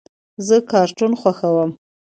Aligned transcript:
زه 0.47 0.55
کارټون 0.71 1.11
خوښوم. 1.21 1.71